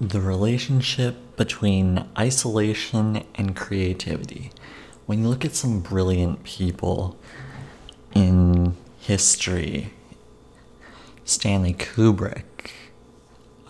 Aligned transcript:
the 0.00 0.20
relationship 0.20 1.36
between 1.36 2.08
isolation 2.18 3.22
and 3.34 3.54
creativity. 3.54 4.50
When 5.04 5.22
you 5.22 5.28
look 5.28 5.44
at 5.44 5.54
some 5.54 5.80
brilliant 5.80 6.42
people 6.42 7.18
in 8.14 8.76
history, 8.98 9.92
Stanley 11.24 11.74
Kubrick, 11.74 12.70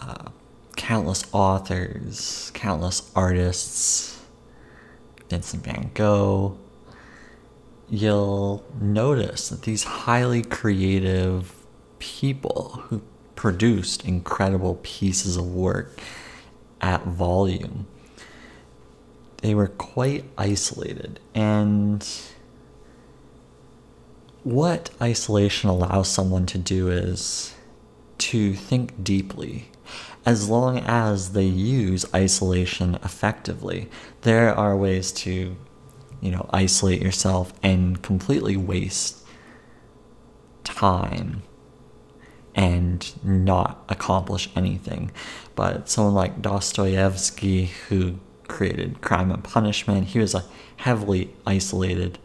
uh, 0.01 0.31
countless 0.77 1.25
authors, 1.33 2.53
countless 2.55 3.11
artists, 3.17 4.23
Vincent 5.29 5.65
van 5.65 5.91
Gogh, 5.95 6.59
you'll 7.89 8.65
notice 8.81 9.49
that 9.49 9.63
these 9.63 9.83
highly 9.83 10.43
creative 10.43 11.55
people 11.99 12.85
who 12.89 13.03
produced 13.41 14.05
incredible 14.05 14.79
pieces 14.83 15.39
of 15.39 15.47
work 15.47 15.99
at 16.83 17.03
volume. 17.07 17.87
They 19.39 19.55
were 19.55 19.69
quite 19.69 20.25
isolated, 20.37 21.19
and 21.35 22.07
what 24.45 24.91
isolation 25.01 25.71
allows 25.71 26.11
someone 26.11 26.45
to 26.45 26.59
do 26.59 26.91
is 26.91 27.55
to 28.19 28.53
think 28.53 29.03
deeply. 29.03 29.71
As 30.27 30.51
long 30.51 30.81
as 30.81 31.33
they 31.33 31.47
use 31.47 32.05
isolation 32.15 32.97
effectively, 32.97 33.89
there 34.21 34.55
are 34.55 34.77
ways 34.77 35.13
to, 35.13 35.57
you 36.21 36.31
know, 36.31 36.45
isolate 36.53 37.01
yourself 37.01 37.55
and 37.63 38.03
completely 38.03 38.59
waste 38.59 39.25
time 40.63 41.43
and 42.55 43.13
not 43.25 43.85
accomplish 43.89 44.51
anything. 44.57 45.11
But 45.55 45.89
someone 45.89 46.15
like 46.15 46.43
Dostoevsky, 46.43 47.67
who 47.89 48.19
created 48.49 49.01
Crime 49.01 49.31
and 49.31 49.45
Punishment, 49.45 50.09
he 50.09 50.19
was 50.19 50.35
a 50.35 50.45
heavily 50.77 51.35
isolated 51.47 52.19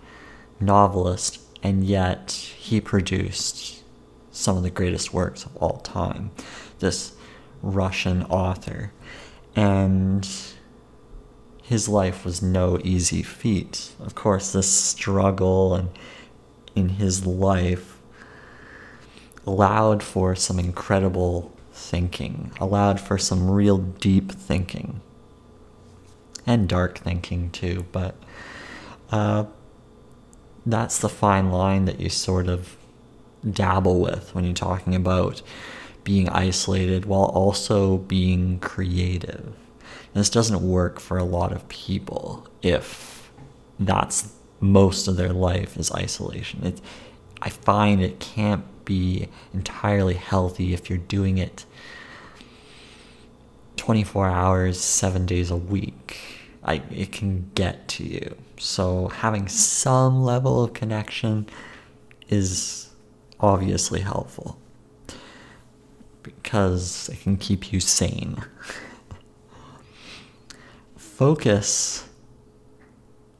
novelist, 0.60 1.40
and 1.62 1.84
yet 1.84 2.32
he 2.32 2.82
produced 2.82 3.84
some 4.32 4.58
of 4.58 4.64
the 4.64 4.70
greatest 4.70 5.14
works 5.14 5.46
of 5.46 5.56
all 5.58 5.78
time. 5.78 6.32
This 6.80 7.14
Russian 7.62 8.24
author. 8.24 8.92
And 9.56 10.28
his 11.64 11.88
life 11.88 12.26
was 12.26 12.42
no 12.42 12.80
easy 12.84 13.24
feat. 13.24 13.92
Of 14.00 14.14
course, 14.14 14.52
this 14.52 14.70
struggle 14.70 15.74
and 15.74 15.90
in 16.76 16.90
his 16.90 17.26
life 17.26 17.95
allowed 19.46 20.02
for 20.04 20.36
some 20.36 20.60
incredible 20.60 21.52
thinking, 21.72 22.52
allowed 22.60 23.00
for 23.00 23.18
some 23.18 23.50
real 23.50 23.78
deep 23.78 24.32
thinking, 24.32 25.02
and 26.46 26.70
dark 26.70 26.98
thinking 26.98 27.50
too. 27.52 27.86
But 27.92 28.16
uh, 29.12 29.46
that's 30.66 31.00
the 31.00 31.10
fine 31.10 31.52
line 31.52 31.86
that 31.86 32.00
you 32.00 32.10
sort 32.10 32.48
of 32.48 32.76
dabble 33.50 34.00
with 34.00 34.34
when 34.34 34.44
you're 34.46 34.54
talking 34.54 34.96
about 34.96 35.42
being 36.04 36.30
isolated 36.30 37.06
while 37.06 37.26
also 37.26 37.98
being 37.98 38.60
creative. 38.60 39.46
And 39.46 40.22
this 40.22 40.30
doesn't 40.30 40.62
work 40.62 41.00
for 41.00 41.18
a 41.18 41.24
lot 41.24 41.52
of 41.52 41.68
people 41.68 42.48
if 42.62 43.32
that's 43.80 44.34
most 44.60 45.08
of 45.08 45.18
their 45.18 45.34
life 45.34 45.78
is 45.78 45.92
isolation. 45.92 46.64
It, 46.64 46.82
I 47.46 47.50
find 47.50 48.02
it 48.02 48.20
can't 48.20 48.66
be 48.86 49.30
entirely 49.54 50.16
healthy 50.16 50.74
if 50.74 50.90
you're 50.90 50.98
doing 50.98 51.38
it 51.38 51.66
24 53.78 54.28
hours, 54.28 54.82
seven 54.82 55.28
days 55.28 55.52
a 55.52 55.56
week. 55.56 56.18
I, 56.64 56.82
it 56.90 57.12
can 57.12 57.52
get 57.54 57.88
to 57.90 58.04
you. 58.04 58.36
So, 58.58 59.10
having 59.10 59.48
some 59.48 60.24
level 60.24 60.64
of 60.64 60.74
connection 60.74 61.48
is 62.30 62.90
obviously 63.40 64.00
helpful 64.00 64.58
because 66.24 67.10
it 67.10 67.20
can 67.22 67.38
keep 67.38 67.72
you 67.72 67.80
sane. 67.80 68.44
Focus 70.98 72.10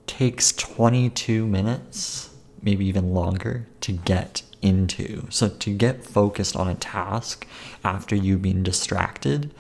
takes 0.06 0.52
22 0.52 1.48
minutes, 1.48 2.35
maybe 2.66 2.86
even 2.86 3.14
longer, 3.14 3.68
to 3.82 3.94
get 3.94 4.42
into. 4.62 5.28
So, 5.30 5.48
to 5.48 5.74
get 5.74 6.04
focused 6.04 6.56
on 6.56 6.68
a 6.68 6.76
task 6.76 7.48
after 7.84 8.16
you've 8.16 8.42
been 8.42 8.64
distracted, 8.64 9.54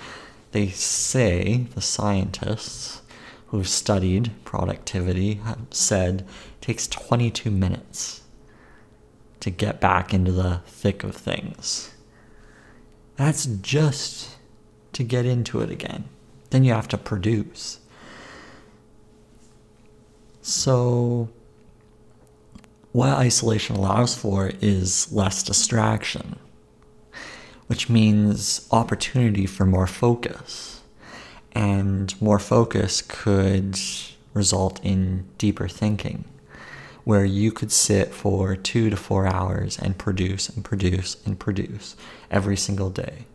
they 0.51 0.69
say, 0.69 1.67
the 1.75 1.81
scientists 1.81 3.01
who've 3.47 3.67
studied 3.67 4.31
productivity 4.43 5.35
have 5.35 5.59
said 5.69 6.21
it 6.21 6.61
takes 6.61 6.87
22 6.87 7.51
minutes 7.51 8.21
to 9.39 9.51
get 9.51 9.79
back 9.79 10.13
into 10.13 10.31
the 10.31 10.61
thick 10.65 11.03
of 11.03 11.15
things. 11.15 11.93
That's 13.15 13.45
just 13.45 14.35
to 14.93 15.03
get 15.03 15.25
into 15.25 15.61
it 15.61 15.69
again. 15.69 16.05
Then 16.49 16.63
you 16.63 16.73
have 16.73 16.87
to 16.89 16.97
produce. 16.97 17.79
So, 20.41 21.29
what 22.95 23.09
isolation 23.09 23.75
allows 23.75 24.15
for 24.15 24.53
is 24.61 25.11
less 25.11 25.43
distraction, 25.43 26.39
which 27.67 27.89
means 27.89 28.65
opportunity 28.71 29.45
for 29.45 29.65
more 29.65 29.85
focus. 29.85 30.79
And 31.51 32.15
more 32.21 32.39
focus 32.39 33.01
could 33.01 33.77
result 34.33 34.79
in 34.81 35.27
deeper 35.37 35.67
thinking, 35.67 36.23
where 37.03 37.25
you 37.25 37.51
could 37.51 37.69
sit 37.69 38.13
for 38.13 38.55
two 38.55 38.89
to 38.89 38.95
four 38.95 39.27
hours 39.27 39.77
and 39.77 39.97
produce 39.97 40.47
and 40.47 40.63
produce 40.63 41.17
and 41.25 41.37
produce 41.37 41.97
every 42.31 42.55
single 42.55 42.89
day. 42.89 43.25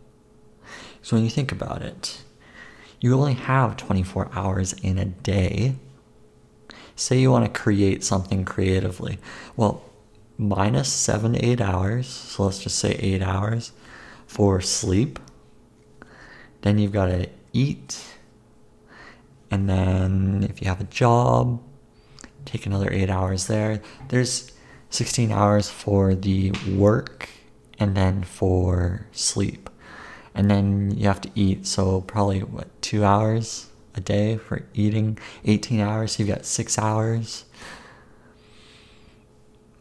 So 1.03 1.17
when 1.17 1.25
you 1.25 1.31
think 1.31 1.53
about 1.53 1.83
it, 1.83 2.23
you 2.99 3.13
only 3.13 3.35
have 3.35 3.77
24 3.77 4.31
hours 4.33 4.73
in 4.83 4.97
a 4.97 5.05
day 5.05 5.75
say 7.01 7.19
you 7.19 7.31
want 7.31 7.53
to 7.53 7.61
create 7.61 8.05
something 8.05 8.45
creatively. 8.45 9.19
Well, 9.57 9.83
minus 10.37 10.93
seven 10.93 11.37
eight 11.37 11.61
hours, 11.61 12.07
so 12.07 12.45
let's 12.45 12.63
just 12.63 12.79
say 12.79 12.93
eight 12.93 13.23
hours 13.23 13.73
for 14.27 14.61
sleep. 14.61 15.19
Then 16.63 16.79
you've 16.79 16.93
got 16.93 17.07
to 17.07 17.29
eat. 17.53 18.05
And 19.51 19.69
then 19.69 20.47
if 20.49 20.61
you 20.61 20.69
have 20.69 20.81
a 20.81 20.85
job, 20.85 21.61
take 22.45 22.67
another 22.67 22.91
eight 22.93 23.11
hours 23.11 23.47
there. 23.47 23.81
There's 24.09 24.53
16 24.91 25.33
hours 25.33 25.71
for 25.71 26.15
the 26.15 26.53
work 26.77 27.29
and 27.79 27.97
then 27.97 28.23
for 28.23 29.07
sleep. 29.13 29.71
And 30.35 30.51
then 30.51 30.93
you 30.97 31.07
have 31.09 31.21
to 31.23 31.31
eat, 31.35 31.67
so 31.67 32.03
probably 32.03 32.41
what, 32.41 32.69
two 32.83 33.05
hours? 33.05 33.67
A 33.95 34.01
day 34.01 34.37
for 34.37 34.65
eating 34.75 35.19
18 35.45 35.81
hours, 35.81 36.13
so 36.13 36.23
you've 36.23 36.35
got 36.35 36.45
six 36.45 36.79
hours. 36.79 37.45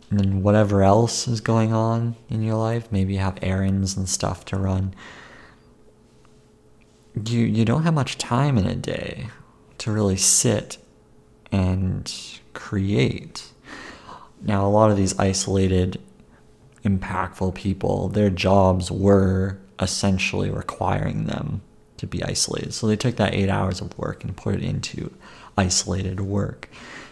And 0.09 0.19
then 0.19 0.41
whatever 0.41 0.81
else 0.81 1.27
is 1.27 1.39
going 1.39 1.71
on 1.71 2.15
in 2.29 2.41
your 2.41 2.55
life, 2.55 2.91
maybe 2.91 3.13
you 3.13 3.19
have 3.19 3.37
errands 3.41 3.95
and 3.95 4.09
stuff 4.09 4.43
to 4.45 4.57
run. 4.57 4.93
You 7.25 7.41
you 7.41 7.65
don't 7.65 7.83
have 7.83 7.93
much 7.93 8.17
time 8.17 8.57
in 8.57 8.65
a 8.65 8.75
day 8.75 9.27
to 9.79 9.91
really 9.91 10.17
sit 10.17 10.77
and 11.51 12.11
create. 12.53 13.51
Now 14.41 14.65
a 14.65 14.69
lot 14.69 14.89
of 14.89 14.97
these 14.97 15.17
isolated 15.19 16.01
impactful 16.83 17.53
people, 17.55 18.07
their 18.09 18.29
jobs 18.29 18.89
were 18.89 19.59
essentially 19.79 20.49
requiring 20.49 21.25
them 21.25 21.61
to 21.99 22.07
be 22.07 22.23
isolated. 22.23 22.73
So 22.73 22.87
they 22.87 22.95
took 22.95 23.15
that 23.17 23.33
eight 23.33 23.49
hours 23.49 23.81
of 23.81 23.97
work 23.97 24.23
and 24.23 24.35
put 24.35 24.55
it 24.55 24.63
into 24.63 25.13
isolated 25.57 26.21
work. 26.21 26.69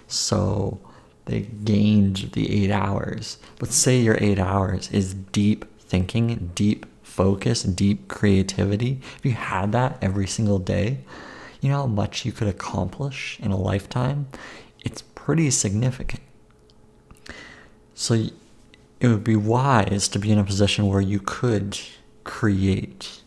So 0.07 0.79
they 1.25 1.41
gained 1.41 2.31
the 2.33 2.51
eight 2.51 2.71
hours. 2.71 3.37
But 3.59 3.69
say 3.69 3.99
your 3.99 4.17
eight 4.19 4.39
hours 4.39 4.89
is 4.91 5.13
deep 5.13 5.65
thinking, 5.79 6.51
deep 6.55 6.85
focus, 7.03 7.63
deep 7.63 8.07
creativity. 8.07 9.01
If 9.17 9.25
you 9.25 9.33
had 9.33 9.71
that 9.73 9.97
every 10.01 10.27
single 10.27 10.59
day, 10.59 10.99
you 11.61 11.69
know 11.69 11.77
how 11.77 11.87
much 11.87 12.25
you 12.25 12.31
could 12.31 12.47
accomplish 12.47 13.39
in 13.41 13.51
a 13.51 13.57
lifetime? 13.57 14.27
It's 14.81 15.01
pretty 15.01 15.51
significant. 15.51 16.21
So 17.95 18.27
it 18.99 19.07
would 19.07 19.23
be 19.23 19.35
wise 19.35 20.07
to 20.09 20.19
be 20.19 20.31
in 20.31 20.39
a 20.39 20.43
position 20.43 20.87
where 20.87 21.01
you 21.01 21.19
could 21.19 21.77
create 22.23 23.21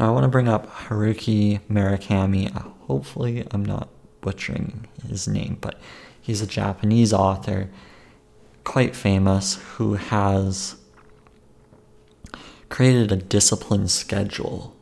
now 0.00 0.06
I 0.08 0.10
want 0.12 0.24
to 0.24 0.28
bring 0.28 0.48
up 0.48 0.66
Haruki 0.74 1.60
Murakami. 1.70 2.56
Uh, 2.56 2.70
hopefully, 2.86 3.46
I'm 3.50 3.62
not 3.62 3.90
butchering 4.22 4.88
his 5.06 5.28
name, 5.28 5.58
but 5.60 5.78
he's 6.18 6.40
a 6.40 6.46
Japanese 6.46 7.12
author, 7.12 7.68
quite 8.64 8.96
famous, 8.96 9.56
who 9.74 9.94
has 9.94 10.76
created 12.70 13.12
a 13.12 13.16
disciplined 13.16 13.90
schedule. 13.90 14.74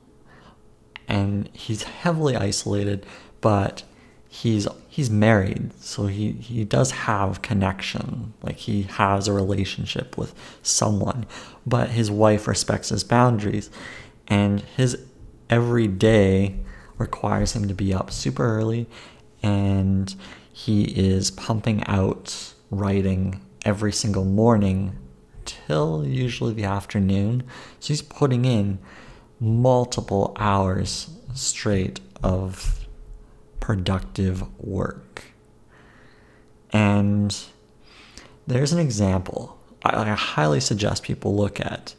And 1.08 1.48
he's 1.52 1.82
heavily 1.82 2.36
isolated, 2.36 3.04
but 3.40 3.82
he's 4.28 4.68
he's 4.88 5.10
married, 5.10 5.72
so 5.82 6.06
he 6.06 6.32
he 6.32 6.64
does 6.64 6.92
have 6.92 7.42
connection, 7.42 8.34
like 8.40 8.56
he 8.56 8.82
has 8.82 9.26
a 9.26 9.32
relationship 9.32 10.16
with 10.16 10.32
someone, 10.62 11.26
but 11.66 11.90
his 11.90 12.08
wife 12.08 12.46
respects 12.46 12.90
his 12.90 13.02
boundaries, 13.02 13.68
and 14.28 14.60
his 14.60 14.98
every 15.50 15.86
day 15.86 16.56
requires 16.98 17.54
him 17.54 17.66
to 17.68 17.74
be 17.74 17.92
up 17.94 18.10
super 18.10 18.44
early, 18.44 18.86
and 19.42 20.14
he 20.52 20.84
is 20.84 21.30
pumping 21.30 21.84
out 21.86 22.54
writing 22.70 23.40
every 23.64 23.92
single 23.92 24.24
morning 24.24 24.96
till 25.44 26.04
usually 26.06 26.52
the 26.52 26.64
afternoon. 26.64 27.42
So 27.80 27.88
he's 27.88 28.02
putting 28.02 28.44
in 28.44 28.78
multiple 29.40 30.34
hours 30.38 31.10
straight 31.34 32.00
of 32.22 32.86
productive 33.60 34.44
work. 34.58 35.24
And 36.72 37.36
there's 38.46 38.72
an 38.72 38.78
example. 38.78 39.58
I, 39.84 40.10
I 40.10 40.14
highly 40.14 40.60
suggest 40.60 41.02
people 41.02 41.36
look 41.36 41.60
at 41.60 41.94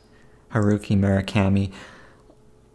Haruki 0.51 0.97
Murakami 0.97 1.71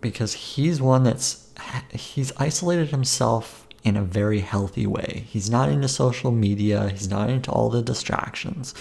because 0.04 0.34
he's 0.34 0.82
one 0.82 1.02
that's 1.02 1.48
he's 1.90 2.30
isolated 2.36 2.90
himself 2.90 3.66
in 3.82 3.96
a 3.96 4.02
very 4.02 4.40
healthy 4.40 4.86
way. 4.86 5.24
He's 5.26 5.48
not 5.48 5.70
into 5.70 5.88
social 5.88 6.30
media, 6.30 6.90
he's 6.90 7.08
not 7.08 7.30
into 7.30 7.50
all 7.50 7.70
the 7.70 7.80
distractions, 7.80 8.74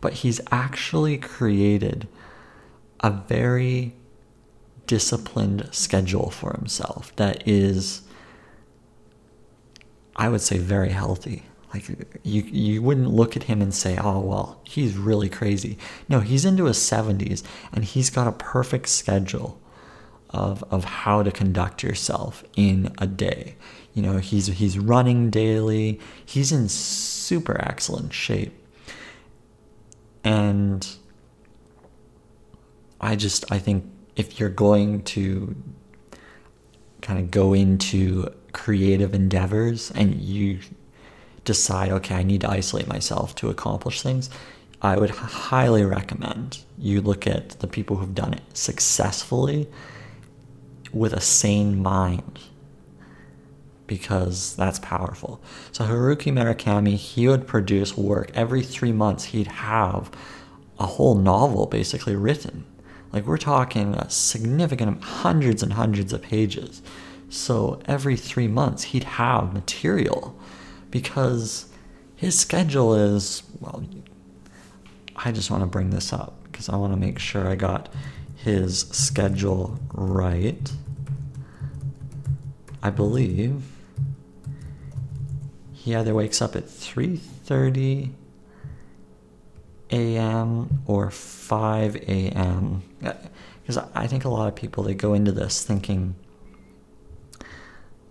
but 0.00 0.14
he's 0.14 0.40
actually 0.50 1.16
created 1.16 2.08
a 3.00 3.12
very 3.12 3.94
disciplined 4.88 5.68
schedule 5.70 6.30
for 6.30 6.52
himself 6.54 7.14
that 7.16 7.46
is 7.46 8.02
I 10.16 10.28
would 10.28 10.40
say 10.40 10.58
very 10.58 10.90
healthy. 10.90 11.44
Like 11.72 11.84
you 12.24 12.42
you 12.42 12.82
wouldn't 12.82 13.10
look 13.10 13.36
at 13.36 13.44
him 13.44 13.62
and 13.62 13.72
say, 13.72 13.96
"Oh, 13.96 14.18
well, 14.18 14.60
he's 14.64 14.96
really 14.96 15.28
crazy." 15.28 15.78
No, 16.08 16.18
he's 16.18 16.44
into 16.44 16.64
his 16.64 16.78
70s 16.78 17.44
and 17.72 17.84
he's 17.84 18.10
got 18.10 18.26
a 18.26 18.32
perfect 18.32 18.88
schedule 18.88 19.60
of 20.34 20.64
of 20.70 20.84
how 20.84 21.22
to 21.22 21.30
conduct 21.30 21.82
yourself 21.82 22.44
in 22.56 22.92
a 22.98 23.06
day. 23.06 23.54
You 23.94 24.02
know, 24.02 24.18
he's 24.18 24.48
he's 24.48 24.78
running 24.78 25.30
daily. 25.30 26.00
He's 26.26 26.52
in 26.52 26.68
super 26.68 27.58
excellent 27.60 28.12
shape. 28.12 28.52
And 30.24 30.86
I 33.00 33.14
just 33.16 33.50
I 33.52 33.58
think 33.58 33.84
if 34.16 34.40
you're 34.40 34.48
going 34.48 35.02
to 35.02 35.54
kind 37.00 37.18
of 37.18 37.30
go 37.30 37.52
into 37.52 38.32
creative 38.52 39.14
endeavors 39.14 39.90
and 39.92 40.14
you 40.14 40.58
decide, 41.44 41.90
okay, 41.90 42.14
I 42.14 42.22
need 42.22 42.40
to 42.40 42.50
isolate 42.50 42.86
myself 42.88 43.34
to 43.36 43.50
accomplish 43.50 44.02
things, 44.02 44.30
I 44.80 44.96
would 44.96 45.10
highly 45.10 45.84
recommend 45.84 46.58
you 46.78 47.00
look 47.00 47.26
at 47.26 47.50
the 47.60 47.66
people 47.66 47.96
who've 47.96 48.14
done 48.14 48.34
it 48.34 48.42
successfully 48.54 49.68
with 50.94 51.12
a 51.12 51.20
sane 51.20 51.82
mind 51.82 52.40
because 53.86 54.56
that's 54.56 54.78
powerful. 54.78 55.42
So 55.72 55.84
Haruki 55.84 56.32
Murakami, 56.32 56.96
he 56.96 57.28
would 57.28 57.46
produce 57.46 57.96
work 57.96 58.30
every 58.34 58.62
three 58.62 58.92
months. 58.92 59.24
He'd 59.24 59.46
have 59.48 60.10
a 60.78 60.86
whole 60.86 61.16
novel 61.16 61.66
basically 61.66 62.16
written. 62.16 62.64
Like 63.12 63.26
we're 63.26 63.36
talking 63.36 63.94
a 63.94 64.10
significant 64.10 65.02
hundreds 65.02 65.62
and 65.62 65.74
hundreds 65.74 66.12
of 66.12 66.22
pages. 66.22 66.82
So 67.28 67.80
every 67.86 68.16
three 68.16 68.48
months 68.48 68.84
he'd 68.84 69.04
have 69.04 69.52
material 69.52 70.38
because 70.90 71.66
his 72.16 72.38
schedule 72.38 72.94
is 72.94 73.42
well. 73.60 73.84
I 75.16 75.30
just 75.32 75.50
want 75.50 75.62
to 75.62 75.66
bring 75.66 75.90
this 75.90 76.12
up 76.12 76.42
because 76.44 76.68
I 76.68 76.76
want 76.76 76.92
to 76.92 76.98
make 76.98 77.18
sure 77.18 77.48
I 77.48 77.54
got 77.54 77.92
his 78.36 78.80
schedule 78.80 79.78
right. 79.92 80.72
I 82.84 82.90
believe 82.90 83.62
he 85.72 85.96
either 85.96 86.12
wakes 86.12 86.42
up 86.42 86.54
at 86.54 86.66
3:30 86.66 88.10
a.m. 89.90 90.82
or 90.86 91.10
5 91.10 91.96
a.m. 91.96 92.82
Because 93.00 93.78
uh, 93.78 93.88
I 93.94 94.06
think 94.06 94.26
a 94.26 94.28
lot 94.28 94.48
of 94.48 94.54
people 94.54 94.84
they 94.84 94.92
go 94.92 95.14
into 95.14 95.32
this 95.32 95.64
thinking, 95.64 96.14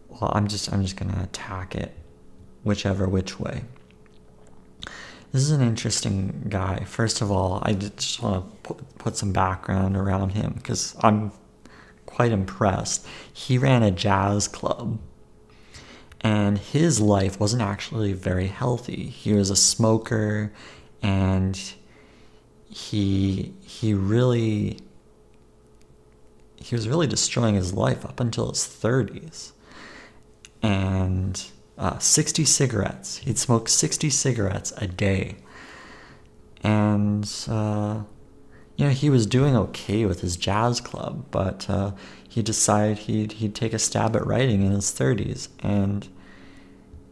well, 0.09 0.31
I'm 0.33 0.47
just 0.47 0.73
I'm 0.73 0.81
just 0.81 0.97
gonna 0.97 1.21
attack 1.21 1.75
it, 1.75 1.95
whichever 2.63 3.07
which 3.07 3.39
way. 3.39 3.65
This 5.31 5.43
is 5.43 5.51
an 5.51 5.61
interesting 5.61 6.47
guy. 6.49 6.83
First 6.85 7.21
of 7.21 7.31
all, 7.31 7.59
I 7.61 7.73
just 7.73 8.23
want 8.23 8.43
to 8.43 8.57
put, 8.61 8.97
put 8.97 9.17
some 9.17 9.33
background 9.33 9.95
around 9.95 10.31
him 10.31 10.53
because 10.55 10.95
I'm 11.01 11.31
quite 12.13 12.31
impressed. 12.31 13.05
He 13.31 13.57
ran 13.57 13.83
a 13.83 13.91
jazz 13.91 14.47
club, 14.47 14.99
and 16.21 16.57
his 16.57 16.99
life 16.99 17.39
wasn't 17.39 17.61
actually 17.61 18.13
very 18.13 18.47
healthy. 18.47 19.07
He 19.09 19.33
was 19.33 19.49
a 19.49 19.55
smoker, 19.55 20.53
and 21.01 21.59
he 22.69 23.53
he 23.61 23.93
really 23.93 24.79
he 26.63 26.75
was 26.75 26.87
really 26.87 27.07
destroying 27.07 27.55
his 27.55 27.73
life 27.73 28.05
up 28.05 28.19
until 28.19 28.49
his 28.49 28.59
30s. 28.59 29.51
And 30.61 31.43
uh, 31.77 31.97
60 31.97 32.45
cigarettes. 32.45 33.17
He'd 33.17 33.37
smoke 33.37 33.67
60 33.67 34.09
cigarettes 34.09 34.71
a 34.77 34.87
day. 34.87 35.35
And 36.63 37.29
uh, 37.49 38.03
you 38.75 38.85
know, 38.85 38.91
he 38.91 39.09
was 39.09 39.25
doing 39.25 39.55
okay 39.55 40.05
with 40.05 40.21
his 40.21 40.35
jazz 40.35 40.81
club, 40.81 41.25
but 41.31 41.69
uh, 41.69 41.91
he 42.27 42.41
decided 42.41 42.99
he'd, 42.99 43.33
he'd 43.33 43.53
take 43.53 43.73
a 43.73 43.79
stab 43.79 44.15
at 44.15 44.25
writing 44.25 44.63
in 44.63 44.71
his 44.71 44.85
30s. 44.85 45.49
And 45.59 46.07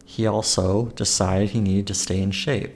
he 0.04 0.26
also 0.26 0.86
decided 0.86 1.50
he 1.50 1.60
needed 1.60 1.86
to 1.86 1.94
stay 1.94 2.20
in 2.20 2.32
shape. 2.32 2.74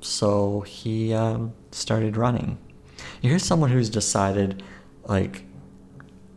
So 0.00 0.60
he 0.62 1.12
um, 1.12 1.52
started 1.72 2.16
running. 2.16 2.58
Here's 3.20 3.44
someone 3.44 3.70
who's 3.70 3.90
decided, 3.90 4.62
like, 5.04 5.44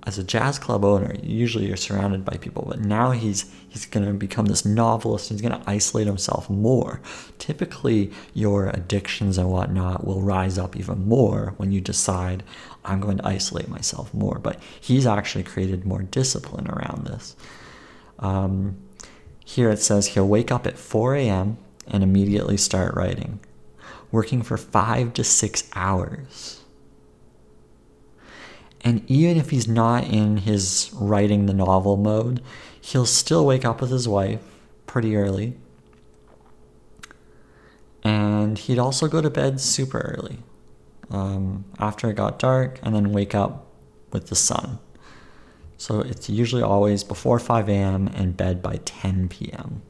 as 0.06 0.20
a 0.20 0.24
jazz 0.24 0.60
club 0.60 0.86
owner, 0.86 1.16
usually 1.24 1.66
you're 1.66 1.76
surrounded 1.76 2.24
by 2.24 2.38
people, 2.38 2.66
but 2.68 2.80
now 2.80 3.12
he's 3.12 3.52
he's 3.68 3.86
going 3.88 4.06
to 4.06 4.14
become 4.14 4.46
this 4.46 4.64
novelist. 4.64 5.30
He's 5.30 5.42
going 5.42 5.60
to 5.60 5.70
isolate 5.70 6.06
himself 6.06 6.50
more. 6.50 7.02
Typically, 7.40 8.12
your 8.34 8.68
addictions 8.68 9.38
and 9.38 9.50
whatnot 9.50 10.06
will 10.06 10.22
rise 10.22 10.58
up 10.60 10.76
even 10.76 11.08
more 11.08 11.56
when 11.58 11.72
you 11.72 11.82
decide 11.82 12.44
I'm 12.84 13.00
going 13.00 13.18
to 13.18 13.28
isolate 13.28 13.68
myself 13.68 14.14
more. 14.14 14.38
But 14.38 14.62
he's 14.80 15.08
actually 15.08 15.44
created 15.44 15.86
more 15.86 16.04
discipline 16.04 16.68
around 16.70 17.08
this. 17.08 17.36
Um, 18.20 18.78
here 19.44 19.72
it 19.72 19.80
says 19.80 20.08
he'll 20.08 20.28
wake 20.28 20.52
up 20.52 20.68
at 20.68 20.78
4 20.78 21.16
a.m. 21.16 21.58
and 21.88 22.04
immediately 22.04 22.58
start 22.58 22.96
writing, 22.96 23.40
working 24.12 24.44
for 24.44 24.58
five 24.58 25.14
to 25.14 25.24
six 25.24 25.70
hours. 25.74 26.62
And 28.86 29.04
even 29.10 29.38
if 29.38 29.50
he's 29.50 29.68
not 29.68 30.04
in 30.04 30.38
his 30.38 30.92
writing 30.94 31.48
the 31.48 31.54
novel 31.54 31.98
mode, 31.98 32.40
he'll 32.80 33.08
still 33.08 33.44
wake 33.44 33.66
up 33.66 33.82
with 33.82 33.90
his 33.90 34.08
wife 34.08 34.42
pretty 34.86 35.18
early. 35.18 35.58
And 38.04 38.60
he'd 38.60 38.78
also 38.78 39.08
go 39.08 39.22
to 39.22 39.32
bed 39.32 39.60
super 39.60 40.16
early 40.16 40.38
um, 41.10 41.66
after 41.80 42.12
it 42.12 42.14
got 42.14 42.38
dark 42.38 42.80
and 42.84 42.94
then 42.94 43.12
wake 43.12 43.34
up 43.34 43.66
with 44.12 44.28
the 44.28 44.36
sun. 44.36 44.78
So 45.78 46.02
it's 46.02 46.30
usually 46.30 46.62
always 46.62 47.04
before 47.04 47.40
5 47.40 47.68
a.m. 47.68 48.08
and 48.10 48.38
bed 48.38 48.62
by 48.62 48.80
10 48.86 49.30
p.m. 49.30 49.82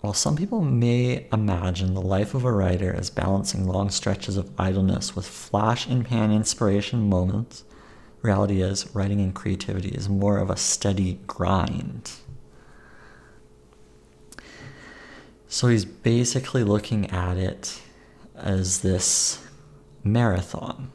While 0.00 0.14
some 0.14 0.34
people 0.34 0.62
may 0.62 1.26
imagine 1.30 1.92
the 1.92 2.00
life 2.00 2.34
of 2.34 2.44
a 2.44 2.52
writer 2.52 2.94
as 2.94 3.10
balancing 3.10 3.66
long 3.66 3.90
stretches 3.90 4.38
of 4.38 4.50
idleness 4.58 5.14
with 5.14 5.26
flash 5.26 5.86
and 5.86 6.06
pan 6.06 6.30
inspiration 6.32 7.08
moments, 7.08 7.64
reality 8.22 8.62
is 8.62 8.94
writing 8.94 9.20
and 9.20 9.34
creativity 9.34 9.90
is 9.90 10.08
more 10.08 10.38
of 10.38 10.48
a 10.48 10.56
steady 10.56 11.20
grind. 11.26 12.12
So 15.48 15.68
he's 15.68 15.84
basically 15.84 16.64
looking 16.64 17.10
at 17.10 17.36
it 17.36 17.82
as 18.36 18.80
this 18.80 19.44
marathon. 20.02 20.90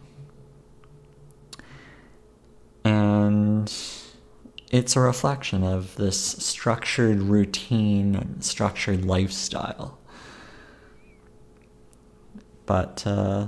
And 2.84 3.72
it's 4.76 4.98
a 4.98 5.00
reflection 5.00 5.64
of 5.64 5.96
this 5.96 6.20
structured 6.20 7.22
routine 7.22 8.14
and 8.14 8.44
structured 8.44 9.06
lifestyle. 9.06 9.98
But 12.66 13.08
uh, 13.08 13.48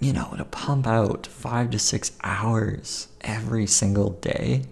you 0.00 0.12
know, 0.12 0.34
to 0.36 0.44
pump 0.44 0.88
out 0.88 1.28
five 1.28 1.70
to 1.70 1.78
six 1.78 2.12
hours 2.24 3.08
every 3.20 3.66
single 3.66 4.10
day. 4.10 4.64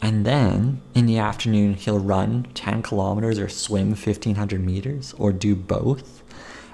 And 0.00 0.24
then 0.24 0.80
in 0.94 1.04
the 1.04 1.18
afternoon, 1.18 1.74
he'll 1.74 1.98
run 1.98 2.46
10 2.54 2.82
kilometers 2.82 3.38
or 3.38 3.50
swim 3.50 3.88
1500 3.88 4.64
meters 4.64 5.14
or 5.18 5.30
do 5.32 5.54
both. 5.54 6.22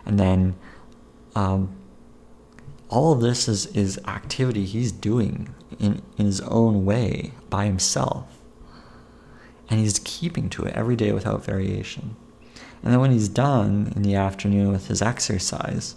And 0.07 0.21
then 0.21 0.55
um, 1.35 1.75
all 2.89 3.13
of 3.13 3.21
this 3.21 3.49
is, 3.49 3.67
is 3.67 3.99
activity 4.07 4.65
he's 4.65 4.93
doing 4.93 5.55
in, 5.79 6.03
in 6.17 6.27
his 6.27 6.41
own 6.43 6.85
way 6.85 7.33
by 7.51 7.67
himself. 7.67 8.41
And 9.71 9.81
he's 9.81 10.01
keeping 10.05 10.51
to 10.51 10.65
it 10.65 10.75
every 10.75 10.95
day 10.95 11.13
without 11.13 11.45
variation. 11.45 12.17
And 12.83 12.93
then 12.93 13.01
when 13.01 13.13
he's 13.13 13.29
done 13.29 13.93
in 13.97 14.03
the 14.03 14.15
afternoon 14.15 14.71
with 14.71 14.89
his 14.89 15.01
exercise, 15.01 15.97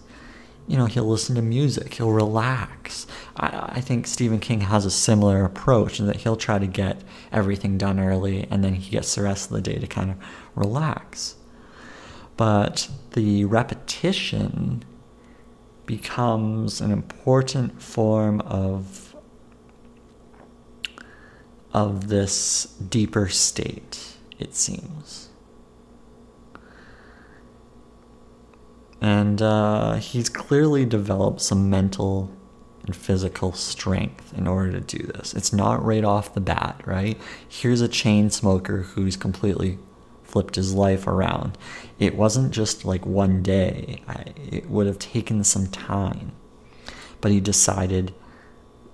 you 0.67 0.77
know, 0.77 0.85
he'll 0.85 1.07
listen 1.07 1.35
to 1.35 1.41
music, 1.41 1.93
he'll 1.93 2.11
relax. 2.11 3.07
I, 3.35 3.73
I 3.75 3.81
think 3.81 4.07
Stephen 4.07 4.39
King 4.39 4.61
has 4.61 4.85
a 4.85 4.91
similar 4.91 5.43
approach 5.43 5.99
in 5.99 6.07
that 6.07 6.17
he'll 6.17 6.35
try 6.35 6.59
to 6.59 6.67
get 6.67 7.01
everything 7.31 7.77
done 7.77 7.99
early 7.99 8.47
and 8.49 8.63
then 8.63 8.75
he 8.75 8.89
gets 8.89 9.15
the 9.15 9.23
rest 9.23 9.49
of 9.49 9.55
the 9.55 9.61
day 9.61 9.79
to 9.79 9.87
kind 9.87 10.11
of 10.11 10.17
relax. 10.55 11.35
But 12.37 12.89
the 13.13 13.45
repetition 13.45 14.83
becomes 15.87 16.79
an 16.81 16.91
important 16.91 17.81
form 17.81 18.41
of 18.41 19.15
of 21.73 22.07
this 22.07 22.65
deeper 22.89 23.27
state, 23.27 24.17
it 24.39 24.55
seems. 24.55 25.29
And 28.99 29.41
uh, 29.41 29.95
he's 29.95 30.27
clearly 30.27 30.85
developed 30.85 31.41
some 31.41 31.69
mental 31.69 32.31
and 32.83 32.95
physical 32.95 33.51
strength 33.53 34.33
in 34.35 34.47
order 34.47 34.71
to 34.71 34.79
do 34.79 35.05
this. 35.05 35.33
It's 35.33 35.53
not 35.53 35.83
right 35.83 36.03
off 36.03 36.33
the 36.33 36.41
bat, 36.41 36.81
right? 36.85 37.19
Here's 37.47 37.81
a 37.81 37.87
chain 37.87 38.29
smoker 38.31 38.83
who's 38.83 39.15
completely 39.15 39.77
flipped 40.27 40.55
his 40.55 40.73
life 40.73 41.07
around. 41.07 41.57
It 41.99 42.15
wasn't 42.15 42.51
just 42.51 42.85
like 42.85 43.05
one 43.05 43.41
day, 43.41 44.03
I, 44.07 44.25
it 44.51 44.69
would 44.69 44.85
have 44.87 44.99
taken 44.99 45.43
some 45.43 45.67
time. 45.67 46.33
But 47.21 47.31
he 47.31 47.39
decided 47.39 48.13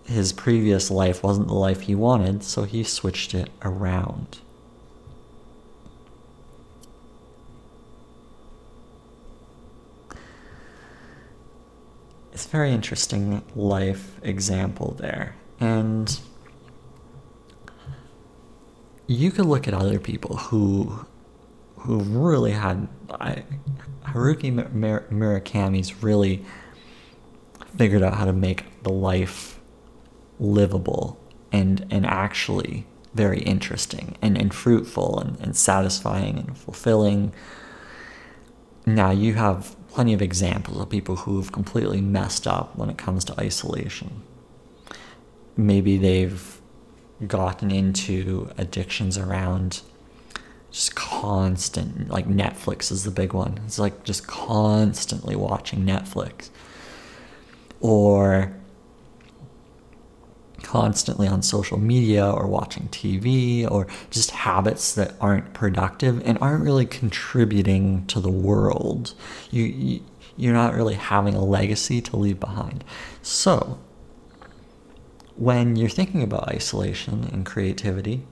his 0.06 0.34
previous 0.34 0.92
life 0.92 1.24
wasn't 1.24 1.48
the 1.48 1.54
life 1.54 1.82
he 1.82 1.96
wanted, 1.96 2.44
so 2.44 2.64
he 2.64 2.84
switched 2.84 3.34
it 3.34 3.50
around. 3.62 4.40
It's 12.32 12.46
a 12.46 12.50
very 12.50 12.72
interesting 12.72 13.44
life 13.56 14.20
example 14.24 14.96
there. 15.00 15.36
And 15.60 16.20
you 19.08 19.32
could 19.32 19.46
look 19.46 19.68
at 19.68 19.74
other 19.74 20.00
people 20.00 20.38
who 20.38 21.06
who 21.84 22.00
really 22.00 22.52
had 22.52 22.88
I, 23.12 23.44
Haruki 24.06 24.52
Murakami's 24.52 26.04
really 26.04 26.46
figured 27.78 28.04
out 28.04 28.16
how 28.16 28.26
to 28.26 28.34
make 28.34 28.84
the 28.84 28.92
life 28.92 29.60
livable 30.40 31.20
and 31.52 31.86
and 31.92 32.06
actually 32.06 32.86
very 33.14 33.42
interesting 33.42 34.18
and, 34.22 34.38
and 34.38 34.54
fruitful 34.54 35.20
and, 35.20 35.40
and 35.40 35.56
satisfying 35.56 36.40
and 36.40 36.58
fulfilling. 36.58 37.34
Now 38.86 39.12
you 39.12 39.36
have 39.36 39.76
plenty 39.90 40.14
of 40.14 40.22
examples 40.22 40.80
of 40.80 40.90
people 40.90 41.18
who've 41.18 41.52
completely 41.52 42.02
messed 42.02 42.48
up 42.48 42.76
when 42.76 42.90
it 42.90 42.98
comes 42.98 43.24
to 43.26 43.40
isolation. 43.40 44.24
Maybe 45.56 45.98
they've 45.98 46.60
gotten 47.28 47.70
into 47.70 48.50
addictions 48.58 49.18
around 49.18 49.82
just 50.74 50.96
constant 50.96 52.10
like 52.10 52.28
Netflix 52.28 52.92
is 52.92 53.04
the 53.04 53.12
big 53.12 53.32
one. 53.32 53.60
It's 53.66 53.78
like 53.78 54.04
just 54.04 54.26
constantly 54.26 55.36
watching 55.36 55.86
Netflix. 55.86 56.50
Or 57.80 58.56
constantly 60.64 61.28
on 61.28 61.44
social 61.44 61.78
media 61.78 62.28
or 62.28 62.48
watching 62.48 62.88
TV 62.88 63.70
or 63.70 63.86
just 64.10 64.32
habits 64.32 64.96
that 64.96 65.14
aren't 65.22 65.54
productive 65.54 66.26
and 66.26 66.40
aren't 66.42 66.64
really 66.64 66.88
contributing 66.88 68.08
to 68.08 68.20
the 68.20 68.32
world. 68.32 69.14
You, 69.52 69.64
you 69.66 70.02
you're 70.36 70.54
not 70.54 70.74
really 70.74 70.96
having 70.96 71.36
a 71.36 71.46
legacy 71.46 72.02
to 72.02 72.18
leave 72.18 72.40
behind. 72.40 72.84
So, 73.22 73.78
when 75.36 75.76
you're 75.76 75.90
thinking 75.90 76.24
about 76.24 76.48
isolation 76.48 77.30
and 77.32 77.46
creativity, 77.46 78.26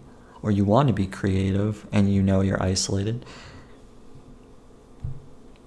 or 0.43 0.51
you 0.51 0.65
want 0.65 0.87
to 0.87 0.93
be 0.93 1.07
creative 1.07 1.85
and 1.91 2.13
you 2.13 2.21
know 2.21 2.41
you're 2.41 2.61
isolated, 2.61 3.25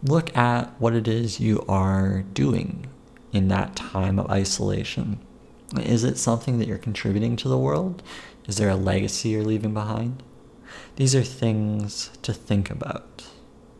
look 0.02 0.36
at 0.36 0.78
what 0.80 0.94
it 0.94 1.08
is 1.08 1.40
you 1.40 1.64
are 1.68 2.22
doing 2.34 2.86
in 3.32 3.48
that 3.48 3.74
time 3.76 4.18
of 4.18 4.30
isolation 4.30 5.18
is 5.80 6.04
it 6.04 6.18
something 6.18 6.58
that 6.58 6.68
you're 6.68 6.78
contributing 6.78 7.36
to 7.36 7.48
the 7.48 7.58
world? 7.58 8.02
Is 8.46 8.56
there 8.56 8.68
a 8.68 8.76
legacy 8.76 9.30
you're 9.30 9.44
leaving 9.44 9.74
behind? 9.74 10.22
These 10.96 11.14
are 11.14 11.22
things 11.22 12.10
to 12.22 12.32
think 12.32 12.70
about 12.70 13.24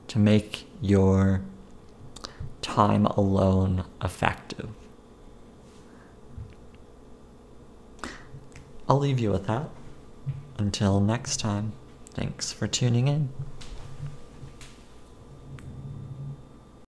to 0.08 0.18
make 0.18 0.66
your 0.80 1.42
time 2.62 3.06
alone 3.06 3.84
effective. 4.02 4.70
I'll 8.88 8.98
leave 8.98 9.18
you 9.18 9.30
with 9.30 9.46
that. 9.46 9.70
Until 10.56 11.00
next 11.00 11.38
time, 11.38 11.72
thanks 12.10 12.52
for 12.52 12.66
tuning 12.66 13.08
in. 13.08 13.30